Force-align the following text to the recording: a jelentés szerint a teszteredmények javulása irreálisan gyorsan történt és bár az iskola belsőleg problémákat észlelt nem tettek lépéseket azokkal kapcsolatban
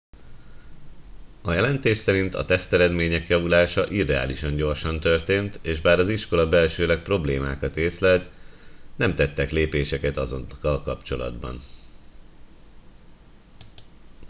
a 1.43 1.51
jelentés 1.51 1.97
szerint 1.97 2.33
a 2.33 2.45
teszteredmények 2.45 3.27
javulása 3.27 3.87
irreálisan 3.87 4.55
gyorsan 4.55 4.99
történt 4.99 5.59
és 5.61 5.81
bár 5.81 5.99
az 5.99 6.09
iskola 6.09 6.47
belsőleg 6.47 7.01
problémákat 7.01 7.77
észlelt 7.77 8.29
nem 8.95 9.15
tettek 9.15 9.51
lépéseket 9.51 10.17
azokkal 10.17 10.81
kapcsolatban 10.81 11.59